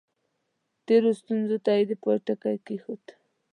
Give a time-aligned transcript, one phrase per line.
[0.85, 3.03] تېرو ستونزو ته یې د پای ټکی کېښود.